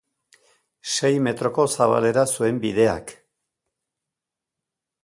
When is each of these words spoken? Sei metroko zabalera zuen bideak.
Sei 0.93 1.19
metroko 1.27 1.65
zabalera 1.81 2.25
zuen 2.33 2.59
bideak. 2.65 3.17